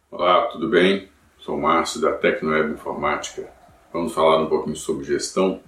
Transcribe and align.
Olá, 0.10 0.46
tudo 0.54 0.70
bem? 0.70 1.10
Sou 1.40 1.60
Márcio 1.60 2.00
da 2.00 2.14
Tecnoeb 2.14 2.72
Informática. 2.72 3.52
Vamos 3.92 4.14
falar 4.14 4.42
um 4.42 4.48
pouquinho 4.48 4.78
sobre 4.78 5.04
gestão. 5.04 5.62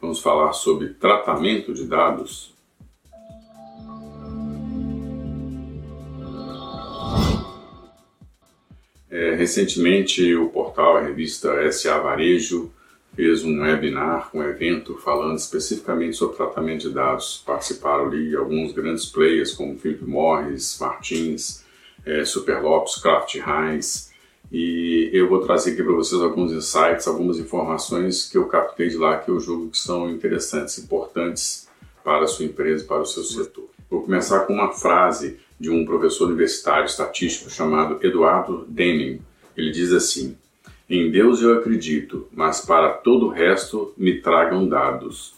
Vamos 0.00 0.20
falar 0.20 0.52
sobre 0.52 0.94
tratamento 0.94 1.72
de 1.72 1.86
dados. 1.86 2.52
É, 9.10 9.34
recentemente, 9.34 10.34
o 10.36 10.48
portal, 10.48 10.96
a 10.96 11.00
revista 11.00 11.70
SA 11.72 11.98
Varejo, 11.98 12.72
fez 13.14 13.42
um 13.42 13.60
webinar, 13.60 14.30
um 14.32 14.42
evento 14.42 14.96
falando 14.98 15.36
especificamente 15.36 16.16
sobre 16.16 16.36
tratamento 16.36 16.88
de 16.88 16.94
dados. 16.94 17.42
Participaram 17.44 18.06
ali 18.06 18.36
alguns 18.36 18.72
grandes 18.72 19.06
players 19.06 19.52
como 19.52 19.76
Philip 19.76 20.04
Morris, 20.04 20.78
Martins, 20.80 21.64
é, 22.06 22.22
Kraft 23.02 23.34
Heinz. 23.34 24.10
E 24.52 25.10
eu 25.12 25.28
vou 25.28 25.40
trazer 25.40 25.72
aqui 25.72 25.82
para 25.82 25.92
vocês 25.92 26.20
alguns 26.20 26.52
insights, 26.52 27.06
algumas 27.06 27.38
informações 27.38 28.28
que 28.28 28.38
eu 28.38 28.46
captei 28.46 28.88
de 28.88 28.96
lá 28.96 29.18
que 29.18 29.30
eu 29.30 29.38
julgo 29.38 29.70
que 29.70 29.78
são 29.78 30.10
interessantes, 30.10 30.78
importantes 30.78 31.68
para 32.02 32.24
a 32.24 32.26
sua 32.26 32.46
empresa, 32.46 32.84
para 32.84 33.00
o 33.00 33.06
seu 33.06 33.22
setor. 33.22 33.68
Vou 33.88 34.02
começar 34.02 34.40
com 34.46 34.54
uma 34.54 34.72
frase 34.72 35.38
de 35.60 35.70
um 35.70 35.84
professor 35.84 36.28
universitário 36.28 36.86
estatístico 36.86 37.50
chamado 37.50 37.98
Eduardo 38.02 38.64
Deming. 38.66 39.20
Ele 39.54 39.70
diz 39.70 39.92
assim: 39.92 40.38
Em 40.88 41.10
Deus 41.10 41.42
eu 41.42 41.58
acredito, 41.58 42.26
mas 42.32 42.62
para 42.62 42.88
todo 42.88 43.26
o 43.26 43.30
resto 43.30 43.92
me 43.96 44.22
tragam 44.22 44.66
dados. 44.66 45.34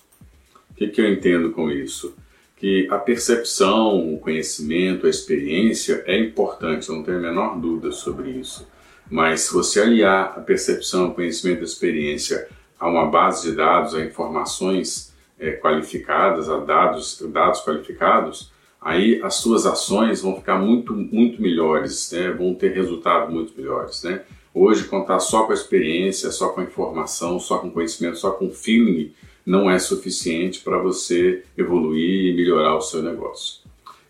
O 0.71 0.75
que, 0.75 0.87
que 0.87 1.01
eu 1.01 1.13
entendo 1.13 1.51
com 1.51 1.69
isso? 1.69 2.15
Que 2.57 2.87
a 2.89 2.99
percepção, 2.99 4.15
o 4.15 4.19
conhecimento, 4.21 5.07
a 5.07 5.11
experiência 5.11 6.05
é 6.07 6.17
importante, 6.17 6.89
eu 6.89 6.95
não 6.95 7.03
tenho 7.03 7.19
a 7.19 7.21
menor 7.21 7.59
dúvida 7.59 7.91
sobre 7.91 8.31
isso. 8.31 8.69
Mas 9.11 9.41
se 9.41 9.53
você 9.53 9.81
aliar 9.81 10.35
a 10.37 10.41
percepção, 10.41 11.09
o 11.09 11.15
conhecimento, 11.15 11.61
a 11.61 11.65
experiência 11.65 12.49
a 12.79 12.89
uma 12.89 13.07
base 13.07 13.51
de 13.51 13.57
dados, 13.57 13.95
a 13.95 14.05
informações 14.05 15.13
é, 15.39 15.51
qualificadas, 15.53 16.49
a 16.49 16.59
dados, 16.59 17.21
dados 17.29 17.61
qualificados, 17.63 18.52
aí 18.83 19.21
as 19.23 19.37
suas 19.37 19.65
ações 19.65 20.21
vão 20.21 20.37
ficar 20.37 20.59
muito, 20.59 20.93
muito 20.93 21.41
melhores, 21.41 22.11
né? 22.13 22.31
vão 22.33 22.55
ter 22.55 22.73
resultados 22.73 23.33
muito 23.33 23.53
melhores. 23.57 24.03
Né? 24.03 24.23
Hoje, 24.53 24.85
contar 24.85 25.21
só 25.21 25.45
com 25.45 25.53
a 25.53 25.55
experiência, 25.55 26.31
só 26.31 26.49
com 26.49 26.61
a 26.61 26.65
informação, 26.65 27.39
só 27.39 27.59
com 27.59 27.71
conhecimento, 27.71 28.19
só 28.19 28.33
com 28.33 28.51
feeling, 28.51 29.13
não 29.47 29.71
é 29.71 29.79
suficiente 29.79 30.61
para 30.61 30.79
você 30.79 31.45
evoluir 31.57 32.33
e 32.33 32.37
melhorar 32.37 32.77
o 32.77 32.83
seu 32.83 33.03
negócio. 33.03 33.63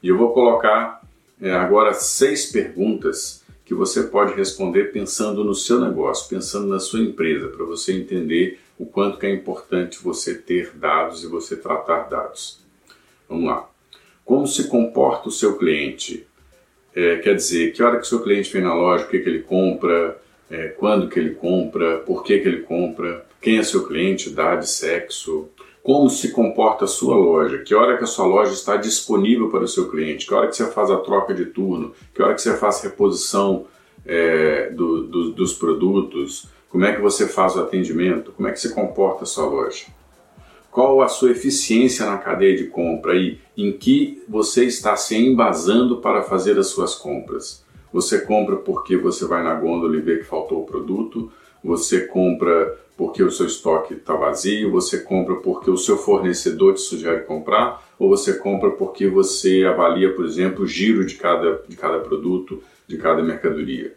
E 0.03 0.09
eu 0.09 0.17
vou 0.17 0.33
colocar 0.33 1.03
é, 1.41 1.53
agora 1.53 1.93
seis 1.95 2.51
perguntas 2.51 3.43
que 3.65 3.75
você 3.75 4.03
pode 4.03 4.35
responder 4.35 4.93
pensando 4.93 5.45
no 5.45 5.55
seu 5.55 5.81
negócio, 5.81 6.29
pensando 6.29 6.67
na 6.67 6.81
sua 6.81 7.01
empresa, 7.01 7.49
para 7.49 7.65
você 7.65 7.93
entender 7.93 8.61
o 8.79 8.85
quanto 8.85 9.19
que 9.19 9.27
é 9.27 9.33
importante 9.33 10.03
você 10.03 10.35
ter 10.35 10.73
dados 10.75 11.23
e 11.23 11.29
você 11.29 11.57
tratar 11.57 12.09
dados. 12.09 12.61
Vamos 13.29 13.47
lá. 13.47 13.72
Como 14.25 14.47
se 14.47 14.69
comporta 14.69 15.29
o 15.29 15.33
seu 15.33 15.59
cliente? 15.59 16.27
É, 16.95 17.17
quer 17.17 17.35
dizer, 17.35 17.73
que 17.73 17.83
hora 17.83 17.97
que 17.97 18.05
o 18.05 18.09
seu 18.09 18.21
cliente 18.21 18.53
vem 18.53 18.63
na 18.63 18.75
loja, 18.75 19.05
o 19.05 19.09
que, 19.09 19.19
que 19.19 19.29
ele 19.29 19.43
compra, 19.43 20.21
é, 20.51 20.69
quando 20.69 21.09
que 21.09 21.19
ele 21.19 21.35
compra, 21.35 21.99
por 21.99 22.23
que, 22.23 22.39
que 22.39 22.49
ele 22.49 22.61
compra, 22.61 23.27
quem 23.41 23.59
é 23.59 23.63
seu 23.63 23.87
cliente, 23.87 24.29
idade, 24.29 24.69
sexo, 24.69 25.49
como 25.83 26.09
se 26.09 26.31
comporta 26.31 26.85
a 26.85 26.89
sua 26.89 27.17
loja, 27.17 27.59
que 27.59 27.75
hora 27.75 27.97
que 27.97 28.05
a 28.05 28.07
sua 28.07 28.27
loja 28.27 28.53
está 28.53 28.77
disponível 28.77 29.49
para 29.49 29.65
o 29.65 29.69
seu 29.69 29.91
cliente, 29.91 30.27
que 30.27 30.35
hora 30.35 30.47
que 30.47 30.55
você 30.55 30.71
faz 30.71 30.91
a 30.91 30.99
troca 30.99 31.35
de 31.35 31.47
turno, 31.47 31.93
que 32.15 32.23
hora 32.23 32.35
que 32.35 32.43
você 32.43 32.57
faz 32.57 32.83
reposição 32.83 33.67
é, 34.05 34.71
do, 34.71 35.07
do, 35.07 35.33
dos 35.33 35.55
produtos, 35.55 36.47
como 36.69 36.85
é 36.85 36.95
que 36.95 37.01
você 37.01 37.27
faz 37.27 37.57
o 37.57 37.61
atendimento, 37.61 38.33
como 38.33 38.47
é 38.47 38.53
que 38.53 38.61
se 38.61 38.73
comporta 38.75 39.25
a 39.25 39.27
sua 39.27 39.47
loja 39.47 39.87
qual 40.73 41.03
a 41.03 41.09
sua 41.09 41.31
eficiência 41.33 42.07
na 42.07 42.17
cadeia 42.17 42.57
de 42.57 42.65
compra 42.65 43.15
e 43.15 43.39
em 43.55 43.73
que 43.73 44.25
você 44.27 44.65
está 44.65 44.97
se 44.97 45.15
embasando 45.15 45.99
para 45.99 46.23
fazer 46.23 46.59
as 46.59 46.69
suas 46.69 46.95
compras. 46.95 47.63
Você 47.93 48.23
compra 48.23 48.57
porque 48.57 48.97
você 48.97 49.27
vai 49.27 49.45
na 49.45 49.55
gôndola 49.55 49.95
e 49.95 50.01
vê 50.01 50.17
que 50.17 50.25
faltou 50.25 50.63
o 50.63 50.67
produto, 50.67 51.31
você 51.63 52.07
compra 52.07 52.79
porque 52.97 53.23
o 53.23 53.31
seu 53.31 53.47
estoque 53.47 53.95
está 53.95 54.15
vazio, 54.15 54.71
você 54.71 55.01
compra 55.01 55.37
porque 55.37 55.71
o 55.71 55.77
seu 55.77 55.99
fornecedor 55.99 56.73
te 56.73 56.81
sugere 56.81 57.21
comprar, 57.25 57.87
ou 57.99 58.09
você 58.09 58.39
compra 58.39 58.71
porque 58.71 59.07
você 59.07 59.65
avalia, 59.65 60.15
por 60.15 60.25
exemplo, 60.25 60.65
o 60.65 60.67
giro 60.67 61.05
de 61.05 61.17
cada, 61.17 61.63
de 61.69 61.77
cada 61.77 61.99
produto, 61.99 62.63
de 62.87 62.97
cada 62.97 63.23
mercadoria. 63.23 63.95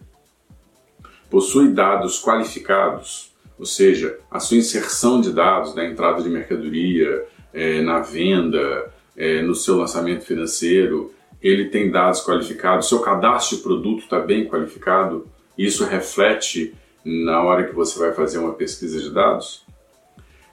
Possui 1.30 1.70
dados 1.70 2.22
qualificados 2.22 3.34
ou 3.58 3.66
seja, 3.66 4.18
a 4.30 4.40
sua 4.40 4.58
inserção 4.58 5.22
de 5.22 5.32
dados 5.32 5.74
na 5.74 5.86
entrada 5.86 6.22
de 6.22 6.30
mercadoria, 6.30 7.26
é, 7.54 7.82
na 7.82 8.00
venda, 8.00 8.92
é, 9.16 9.42
no 9.42 9.56
seu 9.56 9.78
lançamento 9.78 10.26
financeiro, 10.26 11.14
ele 11.42 11.66
tem 11.66 11.90
dados 11.90 12.22
qualificados, 12.22 12.90
seu 12.90 13.00
cadastro 13.00 13.58
de 13.58 13.64
produto 13.64 14.00
está 14.04 14.20
bem 14.20 14.46
qualificado, 14.48 15.28
isso 15.58 15.86
reflete 15.86 16.74
na 17.06 17.42
hora 17.44 17.66
que 17.66 17.76
você 17.76 18.00
vai 18.00 18.14
fazer 18.14 18.40
uma 18.40 18.54
pesquisa 18.54 19.00
de 19.00 19.12
dados? 19.12 19.64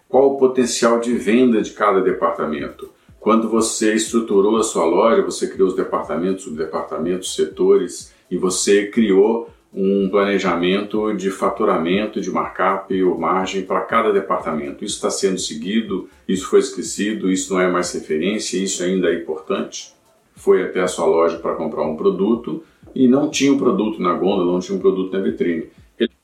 Qual 0.08 0.34
o 0.34 0.38
potencial 0.38 1.00
de 1.00 1.14
venda 1.14 1.62
de 1.62 1.70
cada 1.70 2.02
departamento? 2.02 2.92
Quando 3.18 3.48
você 3.48 3.94
estruturou 3.94 4.58
a 4.58 4.62
sua 4.62 4.84
loja, 4.84 5.22
você 5.22 5.48
criou 5.48 5.68
os 5.68 5.74
departamentos, 5.74 6.44
subdepartamentos, 6.44 7.34
setores 7.34 8.12
e 8.30 8.36
você 8.36 8.88
criou 8.88 9.48
um 9.74 10.08
planejamento 10.10 11.14
de 11.14 11.30
faturamento, 11.30 12.20
de 12.20 12.30
markup 12.30 13.02
ou 13.02 13.18
margem 13.18 13.62
para 13.62 13.80
cada 13.80 14.12
departamento. 14.12 14.84
Isso 14.84 14.96
está 14.96 15.10
sendo 15.10 15.38
seguido, 15.38 16.08
isso 16.28 16.46
foi 16.46 16.60
esquecido, 16.60 17.30
isso 17.30 17.54
não 17.54 17.60
é 17.60 17.70
mais 17.70 17.92
referência, 17.92 18.58
isso 18.58 18.82
ainda 18.82 19.08
é 19.08 19.14
importante. 19.14 19.94
Foi 20.36 20.62
até 20.62 20.80
a 20.80 20.88
sua 20.88 21.06
loja 21.06 21.38
para 21.38 21.54
comprar 21.54 21.84
um 21.84 21.96
produto 21.96 22.62
e 22.94 23.08
não 23.08 23.30
tinha 23.30 23.52
um 23.52 23.58
produto 23.58 24.02
na 24.02 24.12
gôndola, 24.12 24.52
não 24.52 24.60
tinha 24.60 24.76
um 24.76 24.80
produto 24.80 25.12
na 25.12 25.22
vitrine. 25.22 25.68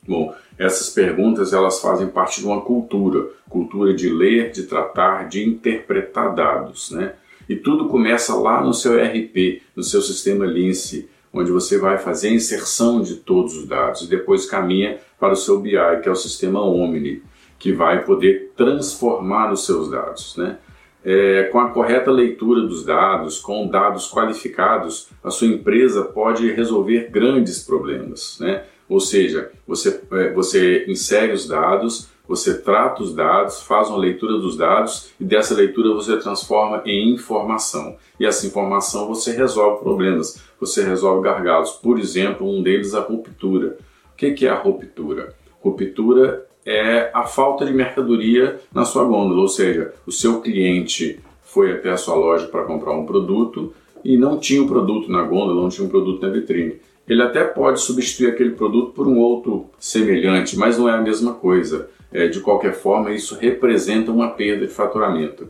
Bom, 0.07 0.35
essas 0.59 0.91
perguntas 0.91 1.53
elas 1.53 1.81
fazem 1.81 2.09
parte 2.09 2.41
de 2.41 2.47
uma 2.47 2.61
cultura, 2.61 3.29
cultura 3.49 3.95
de 3.95 4.09
ler, 4.09 4.51
de 4.51 4.65
tratar, 4.65 5.29
de 5.29 5.47
interpretar 5.47 6.35
dados, 6.35 6.91
né? 6.91 7.15
E 7.49 7.57
tudo 7.57 7.89
começa 7.89 8.35
lá 8.35 8.63
no 8.63 8.75
seu 8.75 9.03
RP, 9.03 9.63
no 9.75 9.83
seu 9.83 10.03
sistema 10.03 10.45
Lince, 10.45 11.09
onde 11.33 11.51
você 11.51 11.79
vai 11.79 11.99
fazer 11.99 12.29
a 12.29 12.33
inserção 12.33 13.01
de 13.01 13.17
todos 13.17 13.57
os 13.57 13.67
dados 13.67 14.03
e 14.03 14.09
depois 14.09 14.47
caminha 14.47 14.99
para 15.19 15.33
o 15.33 15.37
seu 15.37 15.61
BI, 15.61 15.77
que 16.03 16.09
é 16.09 16.13
o 16.13 16.17
sistema 16.17 16.63
Omni, 16.63 17.23
que 17.59 17.73
vai 17.73 18.05
poder 18.05 18.53
transformar 18.57 19.53
os 19.53 19.67
seus 19.67 19.91
dados. 19.91 20.37
Né? 20.37 20.59
É, 21.05 21.45
com 21.45 21.59
a 21.59 21.71
correta 21.71 22.11
leitura 22.11 22.63
dos 22.63 22.85
dados, 22.85 23.39
com 23.39 23.69
dados 23.69 24.11
qualificados, 24.11 25.09
a 25.23 25.31
sua 25.31 25.49
empresa 25.49 26.03
pode 26.03 26.51
resolver 26.53 27.09
grandes 27.11 27.63
problemas. 27.63 28.39
Né? 28.41 28.65
Ou 28.89 29.01
seja, 29.01 29.51
você, 29.67 30.01
é, 30.13 30.33
você 30.33 30.87
insere 30.89 31.33
os 31.33 31.47
dados, 31.47 32.09
você 32.29 32.59
trata 32.59 33.03
os 33.03 33.15
dados, 33.15 33.63
faz 33.63 33.89
uma 33.89 33.99
leitura 33.99 34.35
dos 34.35 34.57
dados 34.57 35.11
e 35.19 35.25
dessa 35.25 35.55
leitura 35.55 35.95
você 35.95 36.19
transforma 36.19 36.83
em 36.85 37.15
informação. 37.15 37.97
E 38.21 38.27
essa 38.27 38.47
informação 38.47 39.09
você 39.09 39.33
resolve 39.33 39.83
problemas, 39.83 40.43
você 40.61 40.85
resolve 40.85 41.25
gargalos. 41.25 41.71
Por 41.71 41.99
exemplo, 41.99 42.47
um 42.47 42.63
deles 42.63 42.95
a 42.95 43.01
ruptura. 43.01 43.79
O 44.13 44.17
que 44.17 44.47
é 44.47 44.51
a 44.51 44.61
ruptura? 44.61 45.35
Ruptura 45.63 46.47
é 46.67 47.11
a 47.15 47.25
falta 47.25 47.65
de 47.65 47.73
mercadoria 47.73 48.61
na 48.75 48.85
sua 48.85 49.05
gôndola, 49.05 49.41
ou 49.41 49.49
seja, 49.49 49.95
o 50.07 50.13
seu 50.13 50.43
cliente 50.43 51.19
foi 51.41 51.73
até 51.73 51.91
a 51.91 51.97
sua 51.97 52.15
loja 52.15 52.47
para 52.47 52.65
comprar 52.65 52.93
um 52.93 53.07
produto 53.07 53.73
e 54.05 54.19
não 54.19 54.39
tinha 54.39 54.61
o 54.61 54.67
um 54.67 54.69
produto 54.69 55.11
na 55.11 55.23
gôndola, 55.23 55.63
não 55.63 55.71
tinha 55.71 55.87
um 55.87 55.91
produto 55.91 56.21
na 56.21 56.29
vitrine. 56.29 56.77
Ele 57.09 57.23
até 57.23 57.43
pode 57.43 57.81
substituir 57.81 58.29
aquele 58.29 58.51
produto 58.51 58.93
por 58.93 59.09
um 59.09 59.19
outro 59.19 59.67
semelhante, 59.79 60.59
mas 60.59 60.77
não 60.77 60.87
é 60.87 60.93
a 60.93 61.01
mesma 61.01 61.33
coisa. 61.33 61.89
É, 62.13 62.27
de 62.29 62.41
qualquer 62.41 62.75
forma, 62.75 63.13
isso 63.13 63.35
representa 63.35 64.11
uma 64.11 64.31
perda 64.31 64.67
de 64.67 64.73
faturamento. 64.73 65.49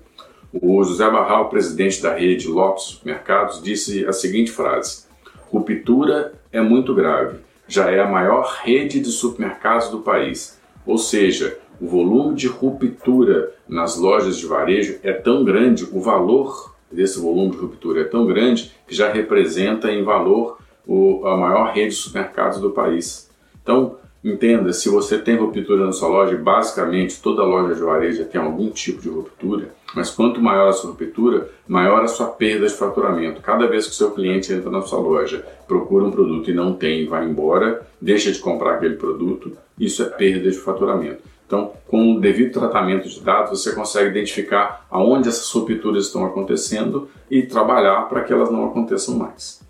O 0.53 0.83
José 0.83 1.09
Barral, 1.09 1.49
presidente 1.49 2.03
da 2.03 2.15
rede 2.15 2.49
Lopes 2.49 3.01
Mercados, 3.05 3.63
disse 3.63 4.07
a 4.07 4.13
seguinte 4.13 4.51
frase: 4.51 5.05
Ruptura 5.51 6.33
é 6.51 6.61
muito 6.61 6.95
grave, 6.95 7.39
já 7.67 7.91
é 7.91 8.01
a 8.01 8.09
maior 8.09 8.61
rede 8.63 8.99
de 8.99 9.11
supermercados 9.11 9.91
do 9.91 10.01
país. 10.01 10.59
Ou 10.87 10.97
seja, 10.97 11.59
o 11.81 11.87
volume 11.87 12.35
de 12.35 12.47
ruptura 12.47 13.53
nas 13.69 13.97
lojas 13.97 14.39
de 14.39 14.47
varejo 14.47 14.99
é 15.03 15.13
tão 15.13 15.45
grande, 15.45 15.87
o 15.93 16.01
valor 16.01 16.75
desse 16.91 17.21
volume 17.21 17.51
de 17.51 17.59
ruptura 17.59 18.01
é 18.01 18.05
tão 18.05 18.27
grande 18.27 18.73
que 18.87 18.95
já 18.95 19.13
representa 19.13 19.93
em 19.93 20.03
valor 20.03 20.59
o, 20.87 21.27
a 21.27 21.37
maior 21.37 21.73
rede 21.75 21.91
de 21.91 21.97
supermercados 21.97 22.59
do 22.59 22.71
país. 22.71 23.31
Então, 23.63 23.97
Entenda, 24.23 24.73
se 24.73 24.89
você 24.89 25.17
tem 25.17 25.37
ruptura 25.37 25.87
na 25.87 25.93
sua 25.93 26.09
loja, 26.09 26.37
basicamente 26.37 27.23
toda 27.23 27.45
loja 27.45 27.75
de 27.77 27.81
varejo 27.81 28.25
tem 28.25 28.41
algum 28.41 28.69
tipo 28.69 29.01
de 29.01 29.09
ruptura, 29.09 29.69
mas 29.95 30.11
quanto 30.11 30.41
maior 30.41 30.69
a 30.69 30.73
sua 30.73 30.91
ruptura, 30.91 31.49
maior 31.69 32.03
a 32.03 32.09
sua 32.09 32.27
perda 32.27 32.67
de 32.67 32.75
faturamento. 32.75 33.41
Cada 33.41 33.69
vez 33.69 33.87
que 33.87 33.93
o 33.93 33.95
seu 33.95 34.11
cliente 34.11 34.53
entra 34.53 34.71
na 34.71 34.83
sua 34.83 34.99
loja, 34.99 35.47
procura 35.69 36.05
um 36.05 36.11
produto 36.11 36.51
e 36.51 36.55
não 36.55 36.75
tem, 36.75 37.07
vai 37.07 37.27
embora, 37.27 37.87
deixa 38.01 38.33
de 38.33 38.41
comprar 38.41 38.75
aquele 38.75 38.97
produto, 38.97 39.57
isso 39.79 40.03
é 40.03 40.07
perda 40.07 40.51
de 40.51 40.59
faturamento. 40.59 41.23
Então, 41.47 41.73
com 41.87 42.17
o 42.17 42.21
devido 42.21 42.53
tratamento 42.53 43.09
de 43.09 43.21
dados, 43.21 43.63
você 43.63 43.73
consegue 43.73 44.11
identificar 44.11 44.85
aonde 44.91 45.29
essas 45.29 45.49
rupturas 45.51 46.07
estão 46.07 46.27
acontecendo 46.27 47.09
e 47.31 47.43
trabalhar 47.43 48.03
para 48.09 48.23
que 48.23 48.33
elas 48.33 48.51
não 48.51 48.67
aconteçam 48.67 49.17
mais. 49.17 49.67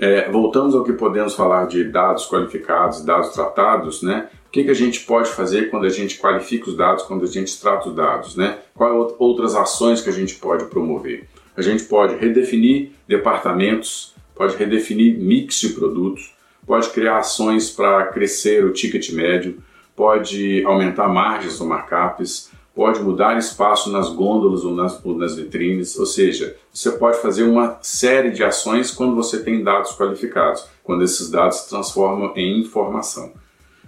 É, 0.00 0.30
voltamos 0.30 0.74
ao 0.74 0.82
que 0.82 0.94
podemos 0.94 1.34
falar 1.34 1.66
de 1.66 1.84
dados 1.84 2.26
qualificados, 2.26 3.04
dados 3.04 3.28
tratados, 3.30 4.02
né? 4.02 4.30
O 4.46 4.50
que, 4.50 4.64
que 4.64 4.70
a 4.70 4.74
gente 4.74 5.00
pode 5.00 5.28
fazer 5.28 5.70
quando 5.70 5.84
a 5.84 5.90
gente 5.90 6.18
qualifica 6.18 6.70
os 6.70 6.76
dados, 6.76 7.04
quando 7.04 7.22
a 7.24 7.28
gente 7.28 7.60
trata 7.60 7.90
os 7.90 7.94
dados, 7.94 8.34
né? 8.34 8.58
Quais 8.74 9.14
outras 9.18 9.54
ações 9.54 10.00
que 10.00 10.08
a 10.08 10.12
gente 10.12 10.36
pode 10.36 10.64
promover? 10.64 11.28
A 11.54 11.60
gente 11.60 11.84
pode 11.84 12.16
redefinir 12.16 12.92
departamentos, 13.06 14.14
pode 14.34 14.56
redefinir 14.56 15.18
mix 15.18 15.60
de 15.60 15.68
produtos, 15.68 16.34
pode 16.66 16.88
criar 16.88 17.18
ações 17.18 17.68
para 17.68 18.06
crescer 18.06 18.64
o 18.64 18.72
ticket 18.72 19.12
médio, 19.12 19.62
pode 19.94 20.64
aumentar 20.64 21.08
margens 21.08 21.60
ou 21.60 21.66
markups, 21.66 22.50
pode 22.74 23.00
mudar 23.00 23.38
espaço 23.38 23.90
nas 23.90 24.08
gôndolas 24.10 24.64
ou 24.64 24.74
nas, 24.74 25.04
ou 25.04 25.16
nas 25.16 25.36
vitrines, 25.36 25.98
ou 25.98 26.06
seja, 26.06 26.56
você 26.72 26.92
pode 26.92 27.20
fazer 27.20 27.42
uma 27.42 27.78
série 27.82 28.30
de 28.30 28.44
ações 28.44 28.90
quando 28.90 29.14
você 29.14 29.42
tem 29.42 29.62
dados 29.62 29.92
qualificados, 29.92 30.66
quando 30.82 31.04
esses 31.04 31.30
dados 31.30 31.58
se 31.58 31.68
transformam 31.68 32.32
em 32.36 32.60
informação. 32.60 33.32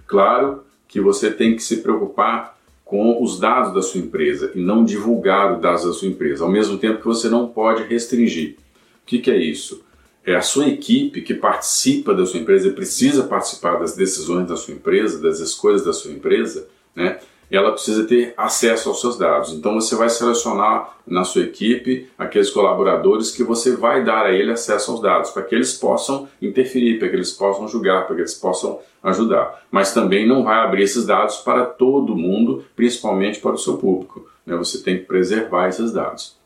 Claro 0.05 0.63
que 0.87 1.01
você 1.01 1.31
tem 1.31 1.55
que 1.55 1.63
se 1.63 1.77
preocupar 1.77 2.57
com 2.83 3.23
os 3.23 3.39
dados 3.39 3.73
da 3.73 3.81
sua 3.81 4.01
empresa 4.01 4.51
e 4.53 4.59
não 4.59 4.83
divulgar 4.83 5.55
os 5.55 5.61
dados 5.61 5.85
da 5.85 5.93
sua 5.93 6.07
empresa, 6.07 6.43
ao 6.43 6.51
mesmo 6.51 6.77
tempo 6.77 6.99
que 6.99 7.07
você 7.07 7.29
não 7.29 7.47
pode 7.47 7.83
restringir. 7.83 8.57
O 9.01 9.05
que, 9.05 9.19
que 9.19 9.31
é 9.31 9.37
isso? 9.37 9.83
É 10.25 10.35
a 10.35 10.41
sua 10.41 10.67
equipe 10.67 11.21
que 11.21 11.33
participa 11.33 12.13
da 12.13 12.25
sua 12.25 12.39
empresa 12.39 12.67
e 12.67 12.73
precisa 12.73 13.23
participar 13.23 13.79
das 13.79 13.95
decisões 13.95 14.47
da 14.47 14.55
sua 14.55 14.73
empresa, 14.73 15.21
das 15.21 15.39
escolhas 15.39 15.83
da 15.83 15.91
sua 15.91 16.11
empresa, 16.11 16.67
né? 16.95 17.19
Ela 17.51 17.71
precisa 17.71 18.05
ter 18.05 18.33
acesso 18.35 18.89
aos 18.89 19.01
seus 19.01 19.17
dados. 19.17 19.53
Então 19.53 19.75
você 19.75 19.95
vai 19.95 20.09
selecionar 20.09 20.97
na 21.05 21.23
sua 21.23 21.43
equipe 21.43 22.07
aqueles 22.17 22.49
colaboradores 22.49 23.31
que 23.31 23.43
você 23.43 23.75
vai 23.75 24.03
dar 24.03 24.25
a 24.25 24.31
ele 24.31 24.51
acesso 24.51 24.91
aos 24.91 25.01
dados, 25.01 25.31
para 25.31 25.43
que 25.43 25.53
eles 25.53 25.73
possam 25.73 26.27
interferir, 26.41 26.99
para 26.99 27.09
que 27.09 27.15
eles 27.15 27.31
possam 27.31 27.67
julgar, 27.67 28.05
para 28.05 28.15
que 28.15 28.21
eles 28.21 28.33
possam 28.33 28.79
ajudar. 29.03 29.63
Mas 29.69 29.93
também 29.93 30.27
não 30.27 30.43
vai 30.43 30.57
abrir 30.57 30.83
esses 30.83 31.05
dados 31.05 31.37
para 31.37 31.65
todo 31.65 32.15
mundo, 32.15 32.63
principalmente 32.75 33.39
para 33.39 33.53
o 33.53 33.57
seu 33.57 33.77
público. 33.77 34.27
Né? 34.45 34.55
Você 34.55 34.81
tem 34.81 34.97
que 34.97 35.05
preservar 35.05 35.67
esses 35.67 35.91
dados. 35.91 36.37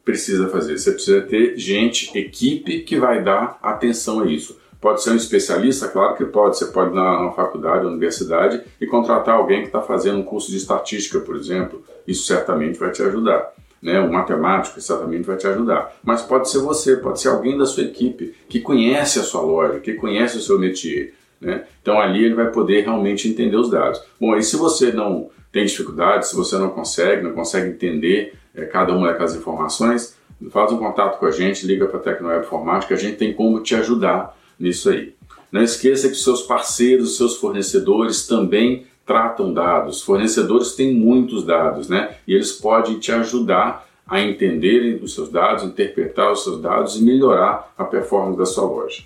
precisa 0.04 0.48
fazer? 0.48 0.78
Você 0.78 0.92
precisa 0.92 1.22
ter 1.22 1.56
gente, 1.56 2.16
equipe 2.16 2.80
que 2.80 2.98
vai 2.98 3.22
dar 3.22 3.58
atenção 3.62 4.20
a 4.20 4.26
isso. 4.26 4.58
Pode 4.80 5.02
ser 5.02 5.12
um 5.12 5.16
especialista? 5.16 5.88
Claro 5.88 6.14
que 6.14 6.26
pode. 6.26 6.58
Você 6.58 6.66
pode 6.66 6.90
ir 6.90 6.94
na, 6.94 7.22
na 7.22 7.32
faculdade, 7.32 7.84
na 7.84 7.90
universidade 7.90 8.60
e 8.78 8.86
contratar 8.86 9.36
alguém 9.36 9.62
que 9.62 9.68
está 9.68 9.80
fazendo 9.80 10.18
um 10.18 10.22
curso 10.22 10.50
de 10.50 10.58
estatística, 10.58 11.18
por 11.20 11.36
exemplo. 11.36 11.82
Isso 12.06 12.26
certamente 12.26 12.78
vai 12.78 12.90
te 12.90 13.02
ajudar. 13.02 13.50
Né? 13.80 13.98
Um 13.98 14.12
matemático 14.12 14.78
certamente 14.82 15.24
vai 15.24 15.38
te 15.38 15.46
ajudar. 15.46 15.94
Mas 16.02 16.20
pode 16.20 16.50
ser 16.50 16.58
você, 16.58 16.96
pode 16.96 17.18
ser 17.18 17.28
alguém 17.28 17.56
da 17.56 17.64
sua 17.64 17.84
equipe 17.84 18.34
que 18.46 18.60
conhece 18.60 19.18
a 19.18 19.22
sua 19.22 19.40
loja, 19.40 19.80
que 19.80 19.94
conhece 19.94 20.36
o 20.36 20.40
seu 20.40 20.58
métier. 20.58 21.14
Né? 21.40 21.64
Então 21.80 21.98
ali 21.98 22.22
ele 22.22 22.34
vai 22.34 22.50
poder 22.50 22.82
realmente 22.82 23.26
entender 23.26 23.56
os 23.56 23.70
dados. 23.70 24.02
Bom, 24.20 24.36
e 24.36 24.42
se 24.42 24.56
você 24.56 24.92
não 24.92 25.30
tem 25.50 25.64
dificuldade, 25.64 26.26
se 26.26 26.36
você 26.36 26.58
não 26.58 26.68
consegue, 26.68 27.22
não 27.22 27.32
consegue 27.32 27.68
entender 27.70 28.34
é, 28.54 28.64
cada 28.64 28.94
uma 28.94 29.08
daquelas 29.08 29.34
informações, 29.34 30.16
faz 30.50 30.72
um 30.72 30.78
contato 30.78 31.18
com 31.18 31.26
a 31.26 31.30
gente, 31.30 31.66
liga 31.66 31.86
para 31.86 31.98
a 31.98 32.02
Tecnoweb 32.02 32.44
Informática, 32.44 32.94
a 32.94 32.98
gente 32.98 33.16
tem 33.16 33.32
como 33.32 33.60
te 33.62 33.74
ajudar 33.74 34.36
nisso 34.58 34.90
aí. 34.90 35.14
Não 35.50 35.62
esqueça 35.62 36.08
que 36.08 36.14
seus 36.14 36.42
parceiros, 36.42 37.16
seus 37.16 37.36
fornecedores 37.36 38.26
também 38.26 38.86
tratam 39.06 39.52
dados. 39.52 40.02
Fornecedores 40.02 40.72
têm 40.72 40.94
muitos 40.94 41.44
dados, 41.44 41.88
né? 41.88 42.16
E 42.26 42.34
eles 42.34 42.52
podem 42.52 42.98
te 42.98 43.12
ajudar 43.12 43.86
a 44.06 44.20
entenderem 44.20 44.96
os 44.96 45.14
seus 45.14 45.30
dados, 45.30 45.64
interpretar 45.64 46.32
os 46.32 46.42
seus 46.42 46.60
dados 46.60 46.96
e 46.96 47.02
melhorar 47.02 47.72
a 47.78 47.84
performance 47.84 48.38
da 48.38 48.44
sua 48.44 48.64
loja. 48.64 49.02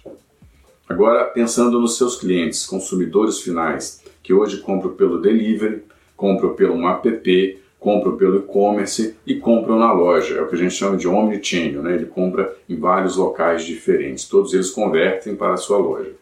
Agora, 0.88 1.24
pensando 1.24 1.78
nos 1.78 1.96
seus 1.96 2.16
clientes, 2.16 2.66
consumidores 2.66 3.40
finais, 3.40 4.02
que 4.22 4.32
hoje 4.32 4.58
compram 4.58 4.92
pelo 4.92 5.20
delivery, 5.20 5.82
compram 6.16 6.54
pelo 6.54 6.74
um 6.74 6.88
app, 6.88 7.60
compram 7.78 8.16
pelo 8.16 8.38
e-commerce 8.38 9.16
e 9.26 9.36
compram 9.36 9.78
na 9.78 9.92
loja. 9.92 10.36
É 10.36 10.42
o 10.42 10.48
que 10.48 10.54
a 10.54 10.58
gente 10.58 10.74
chama 10.74 10.96
de 10.96 11.06
omnichannel, 11.06 11.82
né? 11.82 11.94
Ele 11.94 12.06
compra 12.06 12.54
em 12.68 12.76
vários 12.76 13.16
locais 13.16 13.64
diferentes. 13.64 14.28
Todos 14.28 14.52
eles 14.52 14.70
convertem 14.70 15.36
para 15.36 15.54
a 15.54 15.56
sua 15.56 15.78
loja. 15.78 16.12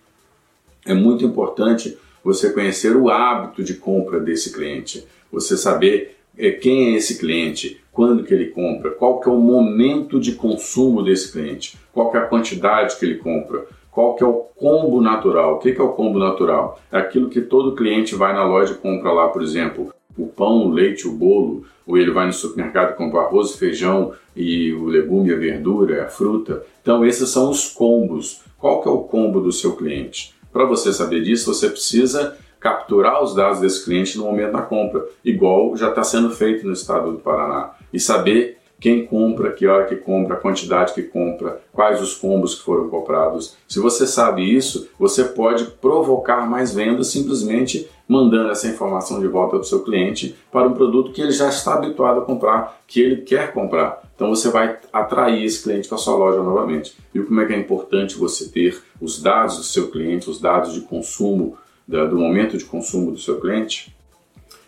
É 0.84 0.94
muito 0.94 1.24
importante 1.24 1.96
você 2.22 2.52
conhecer 2.52 2.96
o 2.96 3.08
hábito 3.08 3.62
de 3.62 3.74
compra 3.74 4.20
desse 4.20 4.52
cliente, 4.52 5.06
você 5.30 5.56
saber 5.56 6.16
é, 6.36 6.50
quem 6.50 6.94
é 6.94 6.96
esse 6.96 7.18
cliente, 7.18 7.80
quando 7.92 8.24
que 8.24 8.34
ele 8.34 8.46
compra, 8.46 8.90
qual 8.90 9.20
que 9.20 9.28
é 9.28 9.32
o 9.32 9.38
momento 9.38 10.20
de 10.20 10.32
consumo 10.32 11.02
desse 11.02 11.32
cliente, 11.32 11.78
qual 11.92 12.10
que 12.10 12.16
é 12.16 12.20
a 12.20 12.26
quantidade 12.26 12.96
que 12.98 13.04
ele 13.06 13.16
compra, 13.16 13.64
qual 13.90 14.14
que 14.14 14.22
é 14.22 14.26
o 14.26 14.34
combo 14.34 15.00
natural. 15.00 15.54
O 15.54 15.58
que, 15.58 15.72
que 15.72 15.80
é 15.80 15.84
o 15.84 15.94
combo 15.94 16.18
natural? 16.18 16.78
É 16.92 16.98
aquilo 16.98 17.30
que 17.30 17.40
todo 17.40 17.74
cliente 17.74 18.14
vai 18.14 18.34
na 18.34 18.44
loja 18.44 18.74
e 18.74 18.76
compra 18.76 19.10
lá, 19.10 19.28
por 19.28 19.42
exemplo, 19.42 19.90
o 20.16 20.26
pão, 20.26 20.66
o 20.66 20.70
leite, 20.70 21.06
o 21.06 21.12
bolo, 21.12 21.64
ou 21.86 21.96
ele 21.96 22.10
vai 22.10 22.26
no 22.26 22.32
supermercado 22.32 22.92
e 22.92 22.96
compra 22.96 23.20
arroz, 23.20 23.56
feijão 23.56 24.12
e 24.34 24.72
o 24.72 24.86
legume, 24.86 25.32
a 25.32 25.36
verdura, 25.36 26.04
a 26.04 26.08
fruta. 26.08 26.64
Então 26.82 27.04
esses 27.04 27.28
são 27.28 27.50
os 27.50 27.68
combos. 27.68 28.40
Qual 28.58 28.82
que 28.82 28.88
é 28.88 28.90
o 28.90 29.02
combo 29.02 29.40
do 29.40 29.52
seu 29.52 29.76
cliente? 29.76 30.34
Para 30.52 30.64
você 30.64 30.92
saber 30.92 31.22
disso, 31.22 31.52
você 31.52 31.68
precisa 31.68 32.36
capturar 32.58 33.22
os 33.22 33.34
dados 33.34 33.60
desse 33.60 33.84
cliente 33.84 34.16
no 34.18 34.24
momento 34.24 34.52
da 34.52 34.62
compra, 34.62 35.04
igual 35.24 35.76
já 35.76 35.90
está 35.90 36.02
sendo 36.02 36.30
feito 36.30 36.66
no 36.66 36.72
estado 36.72 37.12
do 37.12 37.18
Paraná, 37.18 37.72
e 37.92 38.00
saber 38.00 38.58
quem 38.78 39.06
compra, 39.06 39.52
que 39.52 39.66
hora 39.66 39.86
que 39.86 39.96
compra, 39.96 40.34
a 40.34 40.40
quantidade 40.40 40.92
que 40.92 41.02
compra, 41.02 41.60
quais 41.72 42.00
os 42.00 42.14
combos 42.14 42.54
que 42.54 42.62
foram 42.62 42.88
comprados. 42.88 43.56
Se 43.66 43.80
você 43.80 44.06
sabe 44.06 44.42
isso, 44.42 44.88
você 44.98 45.24
pode 45.24 45.64
provocar 45.64 46.48
mais 46.48 46.74
vendas 46.74 47.08
simplesmente 47.08 47.88
mandando 48.08 48.50
essa 48.50 48.68
informação 48.68 49.18
de 49.20 49.26
volta 49.26 49.56
para 49.56 49.60
o 49.60 49.64
seu 49.64 49.82
cliente 49.82 50.36
para 50.52 50.68
um 50.68 50.74
produto 50.74 51.12
que 51.12 51.20
ele 51.20 51.32
já 51.32 51.48
está 51.48 51.74
habituado 51.74 52.20
a 52.20 52.24
comprar, 52.24 52.80
que 52.86 53.00
ele 53.00 53.22
quer 53.22 53.52
comprar. 53.52 54.02
Então 54.14 54.28
você 54.28 54.48
vai 54.48 54.78
atrair 54.92 55.44
esse 55.44 55.62
cliente 55.62 55.88
para 55.88 55.96
a 55.96 56.00
sua 56.00 56.16
loja 56.16 56.42
novamente. 56.42 56.96
E 57.14 57.20
como 57.20 57.40
é 57.40 57.46
que 57.46 57.52
é 57.52 57.58
importante 57.58 58.16
você 58.16 58.48
ter 58.48 58.80
os 59.00 59.20
dados 59.20 59.56
do 59.56 59.62
seu 59.64 59.90
cliente, 59.90 60.30
os 60.30 60.40
dados 60.40 60.72
de 60.72 60.82
consumo, 60.82 61.56
do 61.86 62.16
momento 62.16 62.56
de 62.56 62.64
consumo 62.64 63.10
do 63.10 63.18
seu 63.18 63.40
cliente? 63.40 63.94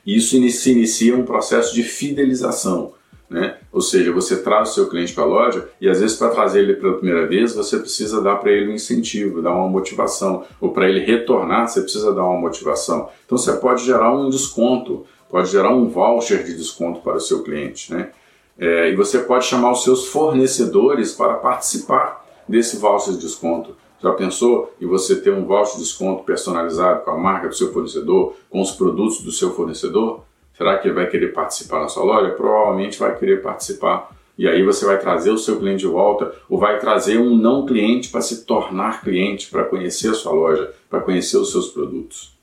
Isso 0.04 0.36
se 0.50 0.72
inicia 0.72 1.16
um 1.16 1.24
processo 1.24 1.74
de 1.74 1.82
fidelização. 1.82 2.92
Né? 3.28 3.58
Ou 3.70 3.82
seja, 3.82 4.10
você 4.10 4.38
traz 4.38 4.70
o 4.70 4.74
seu 4.74 4.88
cliente 4.88 5.12
para 5.12 5.24
a 5.24 5.26
loja 5.26 5.68
e 5.80 5.88
às 5.88 6.00
vezes 6.00 6.16
para 6.16 6.30
trazer 6.30 6.60
ele 6.60 6.74
pela 6.74 6.94
primeira 6.94 7.26
vez 7.26 7.54
você 7.54 7.78
precisa 7.78 8.22
dar 8.22 8.36
para 8.36 8.50
ele 8.50 8.70
um 8.70 8.74
incentivo, 8.74 9.42
dar 9.42 9.52
uma 9.52 9.68
motivação, 9.68 10.44
ou 10.58 10.72
para 10.72 10.88
ele 10.88 11.00
retornar 11.00 11.68
você 11.68 11.82
precisa 11.82 12.12
dar 12.14 12.24
uma 12.24 12.40
motivação. 12.40 13.10
Então 13.26 13.36
você 13.36 13.52
pode 13.52 13.84
gerar 13.84 14.14
um 14.16 14.30
desconto, 14.30 15.04
pode 15.28 15.50
gerar 15.50 15.74
um 15.74 15.88
voucher 15.88 16.42
de 16.42 16.56
desconto 16.56 17.00
para 17.00 17.18
o 17.18 17.20
seu 17.20 17.42
cliente, 17.42 17.92
né? 17.92 18.10
É, 18.58 18.90
e 18.90 18.96
você 18.96 19.20
pode 19.20 19.44
chamar 19.44 19.72
os 19.72 19.84
seus 19.84 20.06
fornecedores 20.06 21.12
para 21.12 21.34
participar 21.34 22.26
desse 22.48 22.78
voucher 22.78 23.12
de 23.12 23.20
desconto. 23.20 23.76
Já 24.00 24.12
pensou 24.12 24.72
em 24.80 24.86
você 24.86 25.16
ter 25.16 25.32
um 25.32 25.44
voucher 25.44 25.74
de 25.74 25.82
desconto 25.82 26.24
personalizado 26.24 27.04
com 27.04 27.10
a 27.10 27.18
marca 27.18 27.48
do 27.48 27.54
seu 27.54 27.72
fornecedor, 27.72 28.34
com 28.48 28.60
os 28.60 28.72
produtos 28.72 29.20
do 29.20 29.30
seu 29.30 29.52
fornecedor? 29.52 30.22
Será 30.58 30.76
que 30.76 30.88
ele 30.88 30.94
vai 30.94 31.06
querer 31.06 31.28
participar 31.28 31.80
na 31.80 31.88
sua 31.88 32.02
loja? 32.02 32.30
Provavelmente 32.32 32.98
vai 32.98 33.16
querer 33.16 33.40
participar. 33.40 34.10
E 34.36 34.48
aí 34.48 34.64
você 34.64 34.84
vai 34.84 34.98
trazer 34.98 35.30
o 35.30 35.38
seu 35.38 35.56
cliente 35.56 35.80
de 35.80 35.86
volta 35.86 36.32
ou 36.48 36.58
vai 36.58 36.80
trazer 36.80 37.16
um 37.18 37.36
não 37.36 37.64
cliente 37.64 38.08
para 38.08 38.20
se 38.20 38.44
tornar 38.44 39.02
cliente, 39.02 39.48
para 39.48 39.64
conhecer 39.64 40.10
a 40.10 40.14
sua 40.14 40.32
loja, 40.32 40.72
para 40.90 41.00
conhecer 41.00 41.36
os 41.36 41.52
seus 41.52 41.68
produtos. 41.68 42.36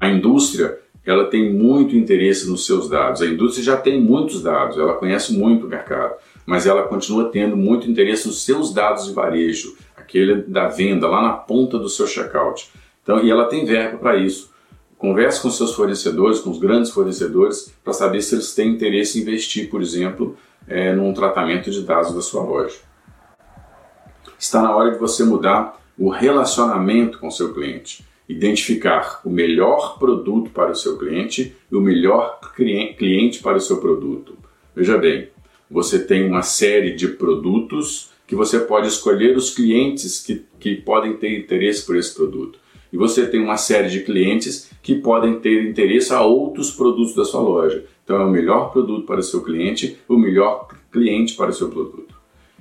A 0.00 0.08
indústria, 0.08 0.78
ela 1.04 1.24
tem 1.24 1.52
muito 1.52 1.96
interesse 1.96 2.48
nos 2.48 2.64
seus 2.64 2.88
dados. 2.88 3.22
A 3.22 3.26
indústria 3.26 3.64
já 3.64 3.76
tem 3.76 4.00
muitos 4.00 4.40
dados, 4.40 4.78
ela 4.78 4.94
conhece 4.94 5.32
muito 5.32 5.66
o 5.66 5.68
mercado, 5.68 6.14
mas 6.46 6.64
ela 6.64 6.84
continua 6.84 7.28
tendo 7.30 7.56
muito 7.56 7.90
interesse 7.90 8.28
nos 8.28 8.44
seus 8.44 8.72
dados 8.72 9.06
de 9.06 9.12
varejo, 9.12 9.76
aquele 9.96 10.42
da 10.42 10.68
venda 10.68 11.08
lá 11.08 11.20
na 11.20 11.32
ponta 11.32 11.76
do 11.76 11.88
seu 11.88 12.06
checkout. 12.06 12.70
Então, 13.02 13.22
e 13.24 13.30
ela 13.30 13.46
tem 13.46 13.64
verba 13.64 13.98
para 13.98 14.16
isso. 14.16 14.47
Converse 14.98 15.40
com 15.40 15.48
seus 15.48 15.74
fornecedores, 15.74 16.40
com 16.40 16.50
os 16.50 16.58
grandes 16.58 16.90
fornecedores, 16.90 17.72
para 17.84 17.92
saber 17.92 18.20
se 18.20 18.34
eles 18.34 18.52
têm 18.52 18.70
interesse 18.70 19.16
em 19.16 19.22
investir, 19.22 19.70
por 19.70 19.80
exemplo, 19.80 20.36
é, 20.66 20.92
num 20.92 21.14
tratamento 21.14 21.70
de 21.70 21.82
dados 21.82 22.12
da 22.12 22.20
sua 22.20 22.42
loja. 22.42 22.76
Está 24.36 24.60
na 24.60 24.74
hora 24.74 24.90
de 24.90 24.98
você 24.98 25.24
mudar 25.24 25.80
o 25.96 26.10
relacionamento 26.10 27.20
com 27.20 27.30
seu 27.30 27.54
cliente, 27.54 28.04
identificar 28.28 29.20
o 29.24 29.30
melhor 29.30 30.00
produto 30.00 30.50
para 30.50 30.72
o 30.72 30.76
seu 30.76 30.98
cliente 30.98 31.54
e 31.70 31.76
o 31.76 31.80
melhor 31.80 32.40
cliente 32.96 33.38
para 33.40 33.56
o 33.56 33.60
seu 33.60 33.76
produto. 33.78 34.36
Veja 34.74 34.98
bem, 34.98 35.28
você 35.70 36.04
tem 36.04 36.26
uma 36.26 36.42
série 36.42 36.96
de 36.96 37.06
produtos 37.06 38.10
que 38.26 38.34
você 38.34 38.58
pode 38.58 38.88
escolher 38.88 39.36
os 39.36 39.54
clientes 39.54 40.20
que, 40.20 40.44
que 40.58 40.74
podem 40.74 41.16
ter 41.16 41.38
interesse 41.38 41.86
por 41.86 41.96
esse 41.96 42.12
produto 42.14 42.58
e 42.92 42.96
você 42.96 43.26
tem 43.26 43.40
uma 43.40 43.56
série 43.56 43.88
de 43.88 44.00
clientes 44.00 44.70
que 44.82 44.94
podem 44.94 45.38
ter 45.40 45.68
interesse 45.68 46.12
a 46.12 46.22
outros 46.22 46.70
produtos 46.70 47.14
da 47.14 47.24
sua 47.24 47.40
loja. 47.40 47.84
Então 48.04 48.20
é 48.20 48.24
o 48.24 48.30
melhor 48.30 48.72
produto 48.72 49.04
para 49.06 49.20
o 49.20 49.22
seu 49.22 49.42
cliente, 49.42 49.98
o 50.08 50.16
melhor 50.16 50.68
cliente 50.90 51.34
para 51.34 51.50
o 51.50 51.54
seu 51.54 51.68
produto. 51.68 52.16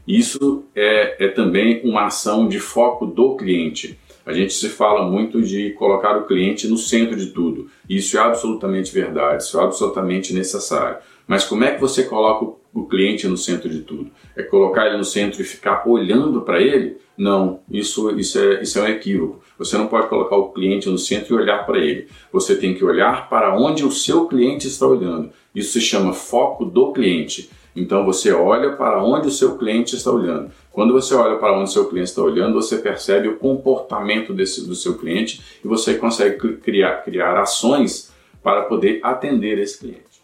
Isso 0.08 0.64
é, 0.76 1.26
é 1.26 1.28
também 1.28 1.82
uma 1.84 2.06
ação 2.06 2.48
de 2.48 2.60
foco 2.60 3.06
do 3.06 3.36
cliente. 3.36 4.00
A 4.26 4.34
gente 4.34 4.54
se 4.54 4.68
fala 4.68 5.10
muito 5.10 5.42
de 5.42 5.72
colocar 5.72 6.18
o 6.18 6.26
cliente 6.26 6.68
no 6.68 6.78
centro 6.78 7.16
de 7.16 7.28
tudo. 7.28 7.70
Isso 7.90 8.18
é 8.18 8.22
absolutamente 8.22 8.94
verdade, 8.94 9.44
isso 9.44 9.60
é 9.60 9.64
absolutamente 9.64 10.34
necessário. 10.34 10.98
Mas 11.26 11.44
como 11.44 11.64
é 11.64 11.72
que 11.72 11.82
você 11.82 12.04
coloca 12.04 12.58
o 12.74 12.86
cliente 12.86 13.28
no 13.28 13.38
centro 13.38 13.70
de 13.70 13.82
tudo? 13.82 14.10
É 14.36 14.44
colocar 14.44 14.88
ele 14.88 14.98
no 14.98 15.04
centro 15.04 15.42
e 15.42 15.46
ficar 15.46 15.88
olhando 15.88 16.42
para 16.42 16.62
ele? 16.62 16.98
Não, 17.18 17.60
isso, 17.70 18.18
isso, 18.18 18.40
é, 18.40 18.62
isso 18.62 18.80
é 18.80 18.84
um 18.84 18.88
equívoco. 18.88 19.42
Você 19.58 19.78
não 19.78 19.88
pode 19.88 20.08
colocar 20.08 20.36
o 20.36 20.50
cliente 20.50 20.90
no 20.90 20.98
centro 20.98 21.36
e 21.36 21.38
olhar 21.42 21.66
para 21.66 21.80
ele. 21.80 22.08
Você 22.32 22.56
tem 22.56 22.74
que 22.74 22.86
olhar 22.86 23.30
para 23.30 23.58
onde 23.58 23.84
o 23.84 23.92
seu 23.92 24.28
cliente 24.28 24.68
está 24.68 24.86
olhando. 24.86 25.32
Isso 25.54 25.74
se 25.74 25.82
chama 25.82 26.14
foco 26.14 26.66
do 26.66 26.92
cliente. 26.94 27.50
Então 27.76 28.04
você 28.04 28.32
olha 28.32 28.74
para 28.76 29.04
onde 29.04 29.28
o 29.28 29.32
seu 29.32 29.58
cliente 29.58 29.96
está 29.96 30.12
olhando. 30.12 30.52
Quando 30.72 30.94
você 30.94 31.14
olha 31.14 31.38
para 31.38 31.54
onde 31.54 31.70
o 31.70 31.74
seu 31.74 31.86
cliente 31.86 32.10
está 32.10 32.24
olhando, 32.24 32.56
você 32.56 32.78
percebe 32.78 33.28
o 33.28 33.38
comportamento 33.38 34.34
desse, 34.34 34.68
do 34.68 34.74
seu 34.74 34.98
cliente 34.98 35.42
e 35.64 35.68
você 35.68 35.94
consegue 35.94 36.58
criar, 36.58 37.04
criar 37.04 37.40
ações 37.40 38.12
para 38.42 38.64
poder 38.64 39.00
atender 39.04 39.60
esse 39.60 39.80
cliente. 39.80 40.24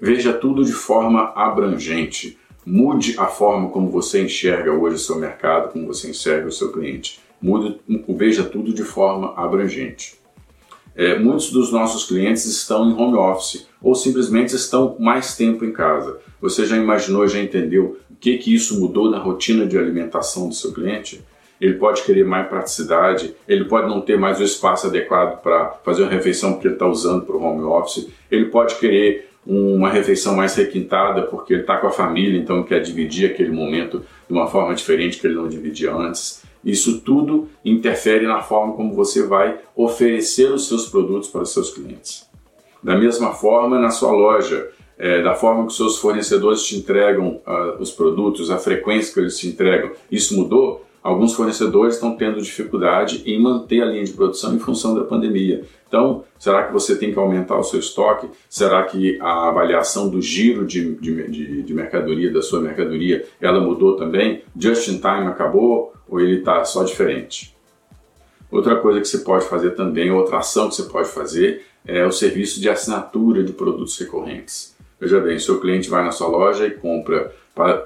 Veja 0.00 0.32
tudo 0.32 0.64
de 0.64 0.72
forma 0.72 1.32
abrangente. 1.34 2.38
Mude 2.64 3.16
a 3.18 3.26
forma 3.26 3.70
como 3.70 3.90
você 3.90 4.22
enxerga 4.22 4.72
hoje 4.72 4.96
o 4.96 4.98
seu 4.98 5.16
mercado, 5.16 5.72
como 5.72 5.88
você 5.88 6.10
enxerga 6.10 6.46
o 6.46 6.52
seu 6.52 6.70
cliente. 6.70 7.20
Mude, 7.42 7.80
veja 8.08 8.44
tudo 8.44 8.72
de 8.72 8.84
forma 8.84 9.34
abrangente. 9.36 10.14
É, 10.94 11.18
muitos 11.18 11.50
dos 11.50 11.72
nossos 11.72 12.04
clientes 12.04 12.44
estão 12.44 12.88
em 12.88 12.92
home 12.92 13.16
office 13.16 13.66
ou 13.80 13.94
simplesmente 13.94 14.54
estão 14.54 14.96
mais 14.98 15.36
tempo 15.36 15.64
em 15.64 15.72
casa. 15.72 16.18
Você 16.40 16.66
já 16.66 16.76
imaginou, 16.76 17.26
já 17.26 17.40
entendeu 17.40 17.98
o 18.10 18.14
que, 18.14 18.36
que 18.38 18.54
isso 18.54 18.78
mudou 18.78 19.10
na 19.10 19.18
rotina 19.18 19.66
de 19.66 19.76
alimentação 19.78 20.48
do 20.48 20.54
seu 20.54 20.72
cliente? 20.72 21.24
Ele 21.60 21.74
pode 21.74 22.02
querer 22.02 22.24
mais 22.24 22.48
praticidade, 22.48 23.34
ele 23.48 23.64
pode 23.64 23.88
não 23.88 24.00
ter 24.00 24.18
mais 24.18 24.38
o 24.40 24.44
espaço 24.44 24.86
adequado 24.86 25.40
para 25.40 25.70
fazer 25.84 26.02
uma 26.02 26.10
refeição 26.10 26.52
porque 26.52 26.68
ele 26.68 26.74
está 26.74 26.86
usando 26.86 27.24
para 27.24 27.36
o 27.36 27.42
home 27.42 27.62
office, 27.62 28.08
ele 28.30 28.46
pode 28.46 28.74
querer 28.76 29.30
uma 29.46 29.88
refeição 29.88 30.36
mais 30.36 30.54
requintada 30.54 31.22
porque 31.22 31.52
ele 31.52 31.62
está 31.62 31.76
com 31.76 31.86
a 31.86 31.92
família, 31.92 32.38
então 32.38 32.62
quer 32.62 32.80
dividir 32.80 33.30
aquele 33.30 33.50
momento 33.50 34.04
de 34.28 34.32
uma 34.32 34.46
forma 34.46 34.74
diferente 34.74 35.18
que 35.18 35.26
ele 35.26 35.34
não 35.34 35.48
dividia 35.48 35.92
antes. 35.92 36.42
Isso 36.64 37.00
tudo 37.00 37.48
interfere 37.64 38.26
na 38.26 38.40
forma 38.40 38.74
como 38.74 38.94
você 38.94 39.26
vai 39.26 39.58
oferecer 39.74 40.52
os 40.52 40.68
seus 40.68 40.88
produtos 40.88 41.28
para 41.28 41.42
os 41.42 41.52
seus 41.52 41.70
clientes. 41.70 42.28
Da 42.82 42.96
mesma 42.96 43.32
forma, 43.32 43.78
na 43.78 43.90
sua 43.90 44.10
loja, 44.10 44.68
é, 44.98 45.22
da 45.22 45.34
forma 45.34 45.66
que 45.66 45.72
seus 45.72 45.98
fornecedores 45.98 46.62
te 46.64 46.76
entregam 46.76 47.40
uh, 47.46 47.80
os 47.80 47.90
produtos, 47.90 48.50
a 48.50 48.58
frequência 48.58 49.12
que 49.12 49.20
eles 49.20 49.38
te 49.38 49.48
entregam, 49.48 49.92
isso 50.10 50.36
mudou? 50.36 50.84
Alguns 51.02 51.34
fornecedores 51.34 51.94
estão 51.94 52.16
tendo 52.16 52.40
dificuldade 52.40 53.24
em 53.26 53.40
manter 53.40 53.82
a 53.82 53.86
linha 53.86 54.04
de 54.04 54.12
produção 54.12 54.54
em 54.54 54.60
função 54.60 54.94
da 54.94 55.02
pandemia. 55.02 55.64
Então, 55.88 56.22
será 56.38 56.62
que 56.62 56.72
você 56.72 56.96
tem 56.96 57.12
que 57.12 57.18
aumentar 57.18 57.58
o 57.58 57.64
seu 57.64 57.80
estoque? 57.80 58.28
Será 58.48 58.84
que 58.84 59.18
a 59.20 59.48
avaliação 59.48 60.08
do 60.08 60.22
giro 60.22 60.64
de, 60.64 60.94
de, 60.94 61.62
de 61.64 61.74
mercadoria, 61.74 62.32
da 62.32 62.40
sua 62.40 62.60
mercadoria, 62.60 63.26
ela 63.40 63.60
mudou 63.60 63.96
também? 63.96 64.42
Just 64.56 64.86
in 64.86 64.98
time 64.98 65.26
acabou 65.26 65.92
ou 66.12 66.20
ele 66.20 66.40
está 66.40 66.62
só 66.62 66.84
diferente? 66.84 67.56
Outra 68.50 68.76
coisa 68.76 69.00
que 69.00 69.08
você 69.08 69.18
pode 69.18 69.46
fazer 69.46 69.70
também, 69.70 70.10
outra 70.10 70.38
ação 70.38 70.68
que 70.68 70.74
você 70.74 70.82
pode 70.82 71.08
fazer, 71.08 71.64
é 71.86 72.04
o 72.04 72.12
serviço 72.12 72.60
de 72.60 72.68
assinatura 72.68 73.42
de 73.42 73.54
produtos 73.54 73.98
recorrentes. 73.98 74.76
Veja 75.00 75.18
bem, 75.20 75.38
seu 75.38 75.58
cliente 75.58 75.88
vai 75.88 76.04
na 76.04 76.12
sua 76.12 76.28
loja 76.28 76.66
e 76.66 76.70
compra 76.70 77.34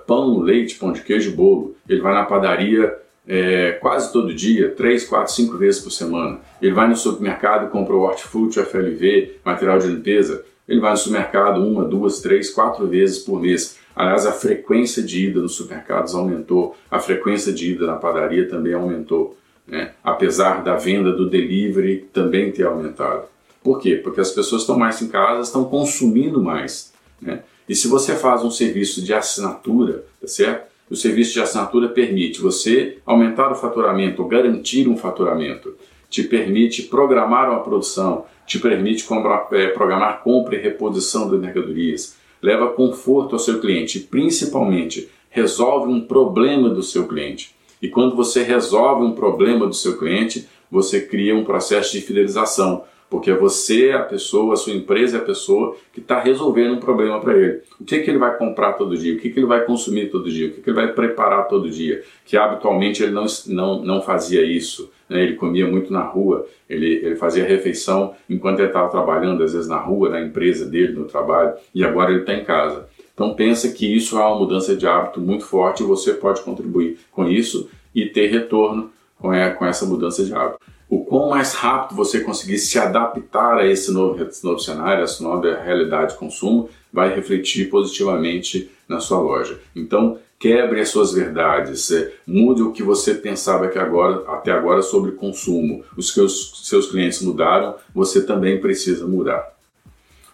pão, 0.06 0.40
leite, 0.40 0.75
pão 0.75 0.92
de 0.92 1.02
queijo, 1.02 1.37
bolo. 1.37 1.76
Ele 1.88 2.00
vai 2.00 2.12
na 2.12 2.25
padaria 2.25 2.99
é, 3.28 3.73
quase 3.80 4.12
todo 4.12 4.35
dia, 4.35 4.71
3, 4.71 5.04
4, 5.04 5.33
5 5.33 5.56
vezes 5.56 5.80
por 5.80 5.90
semana. 5.90 6.40
Ele 6.61 6.73
vai 6.73 6.88
no 6.88 6.97
supermercado, 6.97 7.71
compra 7.71 7.95
o 7.95 8.00
hortifruti, 8.00 8.61
FLV, 8.61 9.37
material 9.45 9.78
de 9.78 9.87
limpeza. 9.87 10.45
Ele 10.68 10.80
vai 10.80 10.90
no 10.90 10.97
supermercado 10.97 11.64
uma, 11.64 11.85
duas, 11.85 12.21
três, 12.21 12.50
quatro 12.50 12.88
vezes 12.88 13.21
por 13.21 13.40
mês. 13.40 13.78
Aliás, 13.97 14.26
a 14.26 14.33
frequência 14.33 15.03
de 15.03 15.29
ida 15.29 15.41
nos 15.41 15.55
supermercados 15.55 16.15
aumentou, 16.15 16.76
a 16.91 16.99
frequência 16.99 17.50
de 17.50 17.73
ida 17.73 17.87
na 17.87 17.97
padaria 17.97 18.47
também 18.47 18.75
aumentou, 18.75 19.38
né? 19.67 19.93
apesar 20.05 20.62
da 20.62 20.76
venda 20.76 21.11
do 21.12 21.31
delivery 21.31 22.07
também 22.12 22.53
ter 22.53 22.67
aumentado. 22.67 23.25
Por 23.65 23.81
quê? 23.81 23.97
Porque 23.97 24.21
as 24.21 24.31
pessoas 24.31 24.62
estão 24.62 24.79
mais 24.79 25.00
em 25.00 25.09
casa, 25.09 25.41
estão 25.41 25.65
consumindo 25.65 26.43
mais. 26.43 26.93
Né? 27.21 27.41
E 27.67 27.75
se 27.75 27.88
você 27.88 28.15
faz 28.15 28.45
um 28.45 28.50
serviço 28.50 29.03
de 29.03 29.15
assinatura, 29.15 30.05
tá 30.21 30.29
certo? 30.29 30.67
O 30.91 30.95
serviço 30.95 31.33
de 31.33 31.41
assinatura 31.41 31.88
permite 31.88 32.41
você 32.41 32.99
aumentar 33.05 33.50
o 33.50 33.57
faturamento, 33.57 34.25
garantir 34.26 34.87
um 34.87 34.97
faturamento, 34.97 35.75
te 36.09 36.23
permite 36.23 36.83
programar 36.83 37.50
uma 37.50 37.61
produção, 37.61 38.25
te 38.47 38.59
permite 38.61 39.05
é, 39.53 39.67
programar 39.69 40.23
compra 40.23 40.55
e 40.55 40.61
reposição 40.61 41.29
de 41.29 41.38
mercadorias, 41.38 42.15
leva 42.47 42.69
conforto 42.69 43.35
ao 43.35 43.41
seu 43.41 43.61
cliente 43.61 43.99
principalmente 43.99 45.09
resolve 45.29 45.93
um 45.93 46.00
problema 46.00 46.71
do 46.71 46.83
seu 46.83 47.09
cliente. 47.09 47.57
E 47.83 47.88
quando 47.88 48.15
você 48.15 48.45
resolve 48.45 49.05
um 49.05 49.12
problema 49.12 49.67
do 49.67 49.75
seu 49.75 49.99
cliente, 49.99 50.49
você 50.71 51.00
cria 51.00 51.35
um 51.35 51.45
processo 51.45 51.93
de 51.93 52.00
fidelização 52.00 52.85
porque 53.11 53.33
você 53.33 53.88
é 53.88 53.95
a 53.95 54.03
pessoa, 54.03 54.55
a 54.55 54.57
sua 54.57 54.73
empresa 54.73 55.19
é 55.19 55.21
a 55.21 55.25
pessoa 55.25 55.76
que 55.93 56.00
está 56.00 56.21
resolvendo 56.21 56.75
um 56.75 56.81
problema 56.81 57.21
para 57.21 57.37
ele. 57.37 57.61
O 57.81 57.85
que, 57.85 58.00
que 58.00 58.11
ele 58.11 58.19
vai 58.19 58.37
comprar 58.37 58.73
todo 58.75 58.97
dia? 58.97 59.15
O 59.15 59.19
que, 59.19 59.31
que 59.31 59.38
ele 59.38 59.47
vai 59.47 59.65
consumir 59.65 60.11
todo 60.11 60.31
dia? 60.31 60.49
O 60.49 60.53
que, 60.53 60.61
que 60.61 60.71
ele 60.71 60.76
vai 60.76 60.93
preparar 60.93 61.47
todo 61.47 61.71
dia? 61.71 62.03
Que 62.25 62.37
habitualmente 62.37 63.03
ele 63.03 63.12
não, 63.12 63.26
não, 63.47 63.83
não 63.83 64.03
fazia 64.03 64.43
isso. 64.45 64.91
Né? 65.08 65.22
Ele 65.22 65.34
comia 65.34 65.66
muito 65.66 65.92
na 65.92 66.02
rua, 66.02 66.46
ele, 66.68 66.96
ele 67.04 67.16
fazia 67.16 67.44
refeição 67.44 68.14
enquanto 68.28 68.60
ele 68.60 68.68
estava 68.68 68.90
trabalhando, 68.90 69.42
às 69.42 69.52
vezes 69.52 69.68
na 69.68 69.78
rua, 69.78 70.08
na 70.08 70.20
empresa 70.20 70.66
dele, 70.66 70.92
no 70.92 71.04
trabalho, 71.04 71.54
e 71.75 71.84
agora 71.84 72.10
ele 72.10 72.20
está 72.20 72.34
em 72.34 72.44
casa. 72.44 72.88
Então 73.14 73.34
pensa 73.34 73.70
que 73.70 73.86
isso 73.86 74.18
é 74.18 74.20
uma 74.20 74.38
mudança 74.38 74.76
de 74.76 74.86
hábito 74.86 75.20
muito 75.20 75.44
forte 75.44 75.82
e 75.82 75.86
você 75.86 76.12
pode 76.12 76.42
contribuir 76.42 76.98
com 77.10 77.26
isso 77.26 77.70
e 77.94 78.06
ter 78.06 78.26
retorno 78.26 78.90
com 79.18 79.32
essa 79.32 79.86
mudança 79.86 80.22
de 80.22 80.34
hábito 80.34 80.60
o 80.88 81.04
quão 81.04 81.30
mais 81.30 81.52
rápido 81.52 81.96
você 81.96 82.20
conseguir 82.20 82.58
se 82.58 82.78
adaptar 82.78 83.58
a 83.58 83.66
esse 83.66 83.92
novo, 83.92 84.22
esse 84.22 84.44
novo 84.44 84.58
cenário, 84.58 85.02
essa 85.02 85.22
nova 85.22 85.60
realidade 85.60 86.12
de 86.12 86.18
consumo, 86.18 86.68
vai 86.92 87.14
refletir 87.14 87.68
positivamente 87.68 88.70
na 88.88 89.00
sua 89.00 89.18
loja. 89.18 89.58
Então, 89.75 90.18
quebre 90.47 90.81
as 90.81 90.91
suas 90.91 91.12
verdades, 91.12 91.91
é, 91.91 92.12
mude 92.25 92.62
o 92.62 92.71
que 92.71 92.83
você 92.83 93.15
pensava 93.15 93.67
que 93.67 93.79
agora, 93.79 94.23
até 94.29 94.53
agora 94.53 94.81
sobre 94.81 95.12
consumo. 95.12 95.83
Os 95.97 96.12
que 96.12 96.21
os 96.21 96.62
seus 96.69 96.88
clientes 96.88 97.21
mudaram, 97.21 97.75
você 97.93 98.25
também 98.25 98.61
precisa 98.61 99.07
mudar. 99.07 99.57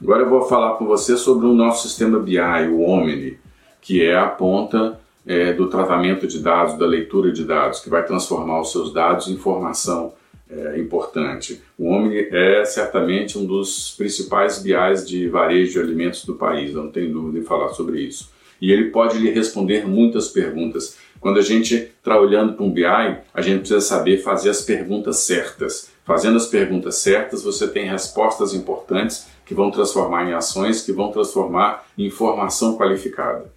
Agora 0.03 0.23
eu 0.23 0.29
vou 0.29 0.43
falar 0.43 0.75
com 0.75 0.85
você 0.85 1.17
sobre 1.17 1.47
o 1.47 1.55
nosso 1.55 1.89
sistema 1.89 2.19
BI, 2.19 2.39
o 2.71 2.83
Omni, 2.83 3.39
que 3.81 4.05
é 4.05 4.15
a 4.15 4.27
ponta 4.27 5.01
é, 5.27 5.55
do 5.55 5.69
tratamento 5.69 6.27
de 6.27 6.41
dados, 6.41 6.77
da 6.77 6.85
leitura 6.85 7.33
de 7.33 7.45
dados, 7.45 7.81
que 7.81 7.89
vai 7.89 8.05
transformar 8.05 8.61
os 8.61 8.71
seus 8.71 8.93
dados 8.93 9.29
em 9.29 9.33
informação 9.33 10.13
é, 10.51 10.79
importante. 10.79 11.63
O 11.79 11.89
Omni 11.89 12.29
é 12.31 12.65
certamente 12.67 13.39
um 13.39 13.47
dos 13.47 13.95
principais 13.97 14.59
BIs 14.59 15.09
de 15.09 15.27
varejo 15.29 15.73
de 15.73 15.79
alimentos 15.79 16.25
do 16.27 16.35
país, 16.35 16.75
não 16.75 16.91
tem 16.91 17.11
dúvida 17.11 17.39
em 17.39 17.45
falar 17.45 17.71
sobre 17.71 18.01
isso. 18.01 18.31
E 18.63 18.71
ele 18.71 18.91
pode 18.91 19.19
lhe 19.19 19.29
responder 19.29 19.89
muitas 19.89 20.29
perguntas. 20.29 20.97
Quando 21.21 21.41
a 21.41 21.43
gente 21.43 21.75
está 21.75 22.17
olhando 22.17 22.53
para 22.53 22.65
um 22.65 22.71
BI, 22.71 22.85
a 22.85 23.41
gente 23.41 23.59
precisa 23.59 23.81
saber 23.81 24.19
fazer 24.19 24.51
as 24.51 24.63
perguntas 24.63 25.17
certas. 25.19 25.91
Fazendo 26.05 26.37
as 26.37 26.47
perguntas 26.47 26.95
certas, 26.95 27.43
você 27.43 27.67
tem 27.67 27.87
respostas 27.87 28.55
importantes 28.55 29.27
que 29.45 29.53
vão 29.53 29.73
transformar 29.73 30.29
em 30.29 30.33
ações, 30.33 30.83
que 30.83 30.93
vão 30.93 31.11
transformar 31.11 31.85
em 31.99 32.07
informação 32.07 32.77
qualificada. 32.77 33.53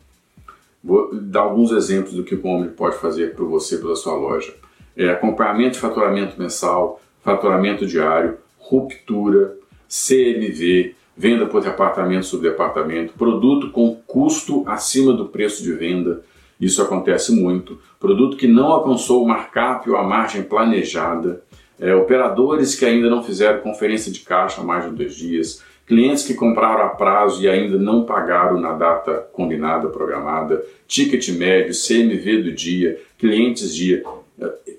Vou 0.84 1.14
dar 1.14 1.42
alguns 1.42 1.72
exemplos 1.72 2.16
do 2.16 2.24
que 2.24 2.34
o 2.34 2.48
Omni 2.48 2.70
pode 2.70 2.98
fazer 2.98 3.36
para 3.36 3.46
você, 3.46 3.78
pela 3.78 3.96
sua 3.96 4.16
loja. 4.16 4.56
É, 4.98 5.10
acompanhamento 5.10 5.74
de 5.74 5.80
faturamento 5.80 6.40
mensal, 6.40 7.00
faturamento 7.24 7.86
diário, 7.86 8.40
ruptura, 8.58 9.56
CMV, 9.88 10.96
venda 11.16 11.46
por 11.46 11.62
departamento 11.62 12.26
sobre 12.26 12.50
departamento, 12.50 13.14
produto 13.14 13.72
com 13.72 13.96
custo 14.06 14.64
acima 14.68 15.14
do 15.14 15.26
preço 15.26 15.64
de 15.64 15.72
venda, 15.74 16.22
isso 16.60 16.82
acontece 16.82 17.34
muito, 17.34 17.80
produto 18.00 18.38
que 18.38 18.48
não 18.48 18.68
alcançou 18.68 19.24
o 19.24 19.28
markup 19.28 19.90
ou 19.90 19.98
a 19.98 20.04
margem 20.04 20.44
planejada, 20.44 21.42
é, 21.80 21.94
operadores 21.94 22.76
que 22.76 22.86
ainda 22.86 23.10
não 23.10 23.22
fizeram 23.24 23.60
conferência 23.60 24.12
de 24.12 24.22
caixa 24.22 24.62
há 24.62 24.64
mais 24.64 24.86
de 24.86 24.92
dois 24.92 25.16
dias, 25.16 25.62
clientes 25.86 26.24
que 26.26 26.34
compraram 26.34 26.86
a 26.86 26.90
prazo 26.90 27.44
e 27.44 27.50
ainda 27.50 27.78
não 27.78 28.04
pagaram 28.04 28.60
na 28.60 28.74
data 28.74 29.28
combinada, 29.34 29.90
programada, 29.90 30.64
ticket 30.88 31.30
médio, 31.30 31.74
CMV 31.74 32.44
do 32.44 32.52
dia, 32.52 33.00
clientes 33.20 33.76
dia. 33.76 34.04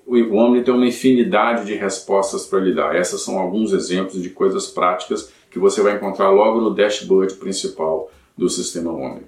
O 0.06 0.34
Omni 0.34 0.62
tem 0.62 0.74
uma 0.74 0.86
infinidade 0.86 1.64
de 1.64 1.74
respostas 1.74 2.46
para 2.46 2.60
lhe 2.60 2.74
dar. 2.74 2.94
Essas 2.94 3.22
são 3.22 3.38
alguns 3.38 3.72
exemplos 3.72 4.22
de 4.22 4.30
coisas 4.30 4.66
práticas 4.66 5.32
que 5.56 5.60
você 5.60 5.80
vai 5.80 5.96
encontrar 5.96 6.28
logo 6.28 6.60
no 6.60 6.74
dashboard 6.74 7.32
principal 7.36 8.10
do 8.36 8.46
sistema 8.46 8.92
Omni. 8.92 9.22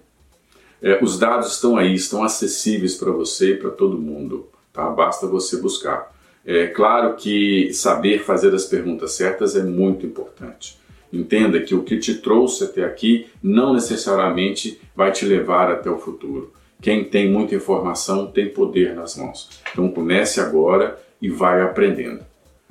É, 0.82 1.02
os 1.02 1.18
dados 1.18 1.54
estão 1.54 1.78
aí, 1.78 1.94
estão 1.94 2.23
acessíveis 2.23 2.97
para 2.97 3.11
você 3.11 3.52
e 3.52 3.56
para 3.56 3.70
todo 3.70 3.99
mundo. 3.99 4.47
Tá? 4.70 4.90
Basta 4.90 5.26
você 5.26 5.56
buscar. 5.56 6.14
É 6.44 6.66
claro 6.66 7.16
que 7.16 7.73
saber 7.73 8.25
fazer 8.25 8.54
as 8.54 8.66
perguntas 8.66 9.12
certas 9.12 9.56
é 9.56 9.62
muito 9.62 10.04
importante. 10.04 10.78
Entenda 11.11 11.62
que 11.62 11.75
o 11.75 11.82
que 11.82 11.97
te 11.97 12.16
trouxe 12.16 12.64
até 12.64 12.85
aqui 12.85 13.26
não 13.42 13.73
necessariamente 13.73 14.78
vai 14.94 15.11
te 15.11 15.25
levar 15.25 15.73
até 15.73 15.90
o 15.90 15.97
futuro. 15.97 16.52
Quem 16.82 17.04
tem 17.04 17.30
muita 17.30 17.54
informação 17.54 18.26
tem 18.26 18.50
poder 18.50 18.94
nas 18.94 19.16
mãos. 19.16 19.49
Então 19.73 19.90
comece 19.90 20.42
agora 20.42 21.02
e 21.23 21.30
vai 21.30 21.62
aprendendo. 21.62 22.20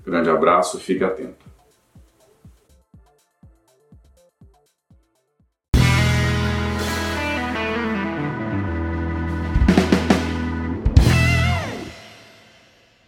Grande 0.05 0.29
abraço, 0.29 0.79
fique 0.79 1.03
atento. 1.03 1.46